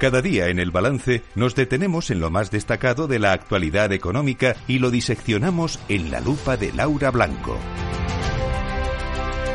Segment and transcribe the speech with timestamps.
[0.00, 4.54] Cada día en el balance nos detenemos en lo más destacado de la actualidad económica
[4.68, 7.56] y lo diseccionamos en la lupa de Laura Blanco.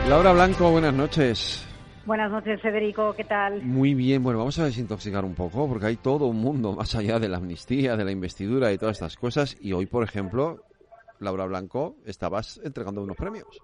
[0.10, 1.66] Laura Blanco, buenas noches.
[2.06, 3.62] Buenas noches, Federico, ¿qué tal?
[3.64, 7.20] Muy bien, bueno, vamos a desintoxicar un poco porque hay todo un mundo más allá
[7.20, 9.56] de la amnistía, de la investidura y todas estas cosas.
[9.62, 10.66] Y hoy, por ejemplo,
[11.22, 13.62] Laura Blanco, estabas entregando unos premios.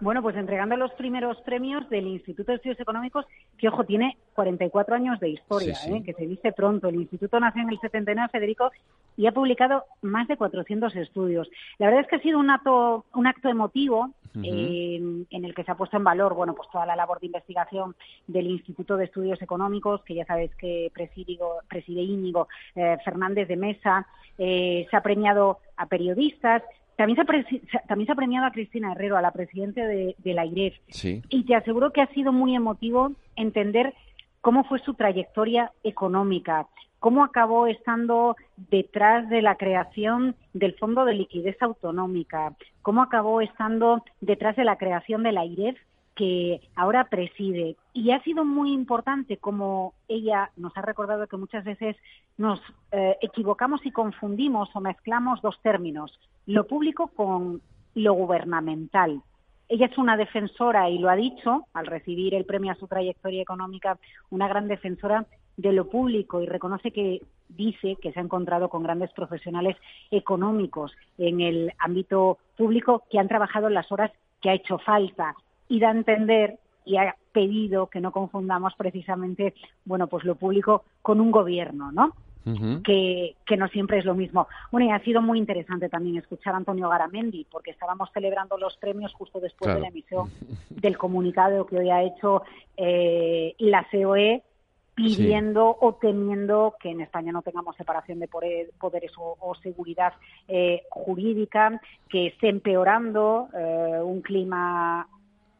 [0.00, 3.26] Bueno, pues entregando los primeros premios del Instituto de Estudios Económicos,
[3.58, 6.02] que, ojo, tiene 44 años de historia, ¿eh?
[6.04, 6.88] que se dice pronto.
[6.88, 8.70] El Instituto nació en el 79, Federico,
[9.16, 11.48] y ha publicado más de 400 estudios.
[11.78, 14.10] La verdad es que ha sido un acto, un acto emotivo
[14.42, 17.26] eh, en el que se ha puesto en valor, bueno, pues toda la labor de
[17.26, 17.94] investigación
[18.26, 23.56] del Instituto de Estudios Económicos, que ya sabéis que preside, preside Íñigo eh, Fernández de
[23.56, 24.06] Mesa.
[24.36, 26.62] se ha premiado a periodistas,
[26.96, 27.22] también se,
[27.76, 30.74] ha también se ha premiado a Cristina Herrero, a la presidenta de, la IREF.
[31.28, 33.94] Y te aseguro que ha sido muy emotivo entender
[34.40, 36.66] cómo fue su trayectoria económica,
[37.00, 44.02] cómo acabó estando detrás de la creación del Fondo de Liquidez Autonómica, cómo acabó estando
[44.20, 45.76] detrás de la creación de la IREF
[46.14, 47.76] que ahora preside.
[47.92, 51.96] Y ha sido muy importante como ella nos ha recordado que muchas veces
[52.36, 52.60] nos
[52.92, 57.60] eh, equivocamos y confundimos o mezclamos dos términos, lo público con
[57.94, 59.22] lo gubernamental.
[59.74, 63.42] Ella es una defensora, y lo ha dicho al recibir el premio a su trayectoria
[63.42, 63.98] económica,
[64.30, 68.84] una gran defensora de lo público y reconoce que dice que se ha encontrado con
[68.84, 69.76] grandes profesionales
[70.12, 75.34] económicos en el ámbito público que han trabajado las horas que ha hecho falta
[75.68, 80.84] y da a entender y ha pedido que no confundamos precisamente, bueno, pues lo público
[81.02, 82.12] con un gobierno, ¿no?
[82.84, 84.48] Que, que, no siempre es lo mismo.
[84.70, 88.76] Bueno, y ha sido muy interesante también escuchar a Antonio Garamendi, porque estábbamos celebrando los
[88.76, 90.30] premios justo después de la emisión
[90.68, 92.42] del comunicado que hoy ha hecho
[92.76, 94.42] eh, la COE
[94.94, 100.12] pidiendo o temiendo que en España no tengamos separación de poderes o, seguridad
[100.46, 105.08] eh, jurídica, que esté empeorando eh, un clima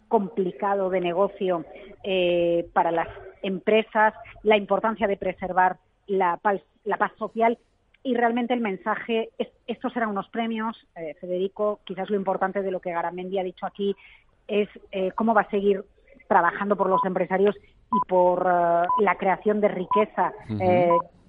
[0.09, 1.65] complicado de negocio
[2.05, 3.09] eh, para las
[3.43, 7.59] empresas, la importancia de preservar la paz, la paz social.
[8.03, 9.31] Y realmente el mensaje,
[9.67, 13.65] estos serán unos premios, eh, Federico, quizás lo importante de lo que Garamendi ha dicho
[13.65, 13.97] aquí
[14.47, 15.85] es eh, cómo va a seguir
[16.29, 20.33] trabajando por los empresarios y por la creación de riqueza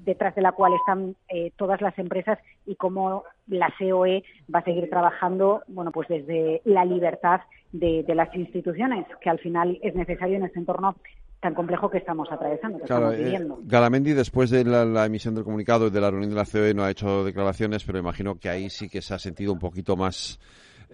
[0.05, 4.63] detrás de la cual están eh, todas las empresas y cómo la COE va a
[4.63, 7.41] seguir trabajando, bueno, pues desde la libertad
[7.71, 10.95] de, las instituciones, que al final es necesario en este entorno
[11.45, 13.39] tan complejo que estamos atravesando, que estamos eh.
[13.65, 16.83] Galamendi, después de la, emisión del comunicado y de la reunión de la COE, no
[16.83, 20.39] ha hecho declaraciones, pero imagino que ahí sí que se ha sentido un poquito más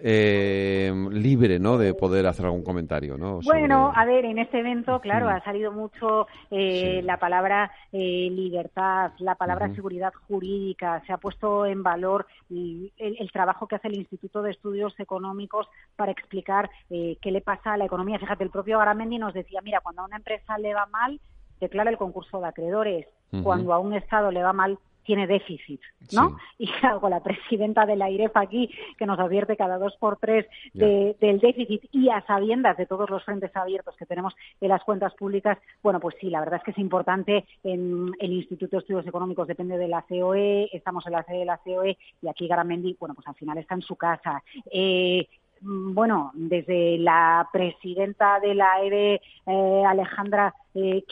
[0.04, 1.78] eh, libre, ¿no?
[1.78, 3.38] De poder hacer algún comentario, ¿no?
[3.44, 9.12] Bueno, a ver, en este evento, claro, ha salido mucho eh, la palabra eh, libertad,
[9.18, 14.42] la palabra seguridad jurídica, se ha puesto en valor el, trabajo que hace el Instituto
[14.42, 18.18] de Estudios Económicos para explicar eh, qué le pasa a la economía.
[18.18, 21.20] Fíjate, el propio Garamendi nos decía, mira, cuando a una empresa le va mal,
[21.60, 23.06] declara el concurso de acreedores.
[23.42, 25.80] Cuando a un Estado le va mal, tiene déficit,
[26.12, 26.36] ¿no?
[26.58, 30.46] Y algo la presidenta de la IREF aquí, que nos advierte cada dos por tres
[30.72, 35.14] del déficit y a sabiendas de todos los frentes abiertos que tenemos en las cuentas
[35.14, 37.44] públicas, bueno, pues sí, la verdad es que es importante.
[37.64, 41.44] En el Instituto de Estudios Económicos depende de la COE, estamos en la sede de
[41.44, 44.42] la COE y aquí Garamendi, bueno, pues al final está en su casa.
[44.70, 45.26] Eh,
[45.62, 51.04] Mm, bueno, desde la presidenta de la EBE, eh, Alejandra eh,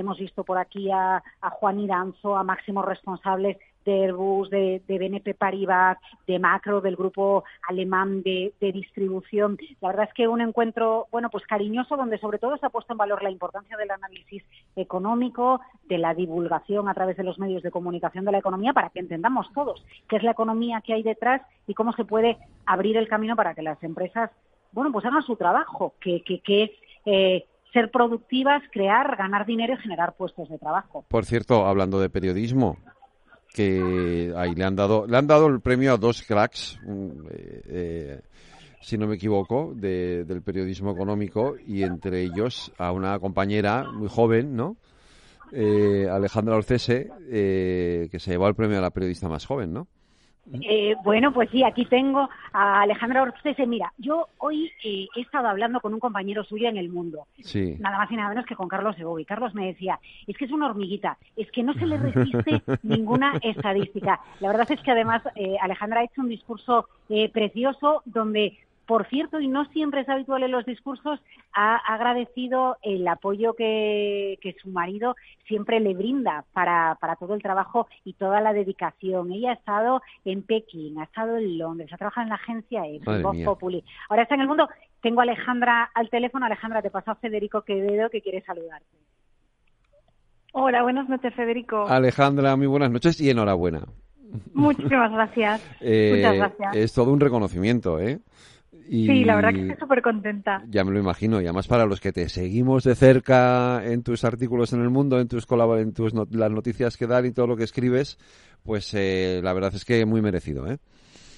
[0.00, 1.22] hemos visto por aquí a,
[1.52, 8.22] Juan Iranzo, a máximos responsables de Airbus, de, BNP Paribas, de Macro, del grupo alemán
[8.22, 9.58] de, distribución.
[9.80, 12.94] La verdad es que un encuentro, bueno, pues cariñoso, donde sobre todo se ha puesto
[12.94, 14.42] en valor la importancia del análisis
[14.74, 18.88] económico, de la divulgación a través de los medios de comunicación de la economía, para
[18.88, 22.96] que entendamos todos qué es la economía que hay detrás y cómo se puede abrir
[22.96, 24.30] el camino para que las empresas,
[24.72, 26.70] bueno, pues hagan su trabajo, que, que, es
[27.04, 31.04] eh, ser productivas, crear, ganar dinero y generar puestos de trabajo.
[31.08, 32.78] Por cierto, hablando de periodismo,
[33.54, 36.78] que ahí le han dado le han dado el premio a dos cracks
[37.30, 38.20] eh, eh,
[38.80, 44.56] si no me equivoco del periodismo económico y entre ellos a una compañera muy joven
[44.56, 44.76] no
[45.52, 49.86] eh, Alejandra Orcese que se llevó el premio a la periodista más joven no
[50.52, 53.66] eh, bueno, pues sí, aquí tengo a Alejandra Ortese.
[53.66, 57.26] Mira, yo hoy eh, he estado hablando con un compañero suyo en el mundo,
[57.78, 60.52] nada más y nada menos que con Carlos Y Carlos me decía, es que es
[60.52, 64.20] una hormiguita, es que no se le resiste ninguna estadística.
[64.40, 66.88] La verdad es que además eh, Alejandra ha hecho un discurso
[67.32, 68.56] precioso donde
[68.86, 71.20] por cierto, y no siempre es habitual en los discursos,
[71.52, 75.16] ha agradecido el apoyo que, su marido
[75.46, 79.32] siempre le brinda para, para todo el trabajo y toda la dedicación.
[79.32, 83.00] Ella ha estado en Pekín, ha estado en Londres, ha trabajado en la agencia E,
[83.22, 83.84] Voz Populi.
[84.08, 84.68] Ahora está en el mundo.
[85.00, 86.46] Tengo a Alejandra al teléfono.
[86.46, 88.86] Alejandra, te paso a Federico Quevedo que quiere saludarte.
[90.52, 91.86] Hola, buenas noches, Federico.
[91.88, 93.82] Alejandra, muy buenas noches y enhorabuena.
[94.52, 95.62] Muchísimas gracias.
[95.80, 96.76] Eh, Muchas gracias.
[96.76, 98.20] Es todo un reconocimiento, ¿eh?
[98.88, 100.62] Sí, la verdad que estoy súper contenta.
[100.68, 101.40] Ya me lo imagino.
[101.40, 105.20] Y además para los que te seguimos de cerca en tus artículos en el mundo,
[105.20, 108.18] en tus, en tus las noticias que dan y todo lo que escribes,
[108.62, 110.78] pues eh, la verdad es que muy merecido, ¿eh?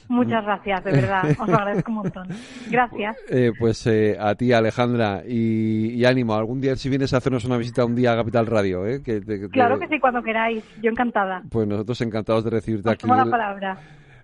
[0.09, 1.25] Muchas gracias, de verdad.
[1.39, 2.29] Os lo agradezco un montón.
[2.71, 3.17] Gracias.
[3.29, 6.35] Eh, pues eh, a ti, Alejandra, y, ánimo.
[6.35, 9.03] Algún día, si vienes a hacernos una visita un día a Capital Radio, ¿eh?
[9.03, 9.21] Que
[9.51, 10.65] claro que sí, cuando queráis.
[10.81, 11.43] Yo encantada.
[11.51, 13.07] Pues nosotros encantados de recibirte aquí.
[13.09, 13.79] la palabra.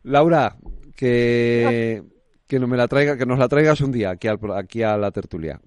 [0.04, 0.56] Laura,
[0.96, 2.02] que
[2.52, 4.98] que no me la traiga, que nos la traigas un día aquí, al, aquí a
[4.98, 5.58] la tertulia.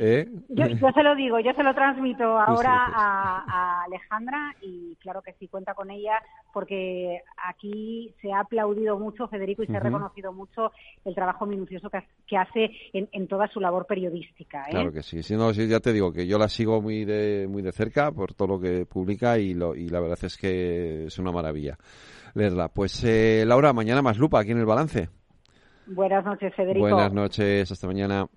[0.00, 0.28] ¿eh?
[0.48, 5.46] yo, se lo digo, yo se lo transmito ahora a, Alejandra y claro que sí
[5.46, 6.20] cuenta con ella
[6.52, 10.72] porque aquí se ha aplaudido mucho Federico y se ha reconocido mucho
[11.04, 14.64] el trabajo minucioso que, hace en, toda su labor periodística.
[14.64, 14.70] ¿eh?
[14.70, 17.46] Claro que sí, sí, no, sí, ya te digo que yo la sigo muy de,
[17.48, 21.04] muy de cerca por todo lo que publica y, lo, y la verdad es que
[21.04, 21.78] es una maravilla
[22.34, 22.68] leerla.
[22.68, 25.08] Pues eh, Laura, mañana más lupa aquí en el balance.
[25.86, 26.88] Buenas noches, Federico.
[26.88, 28.28] Buenas noches, hasta mañana.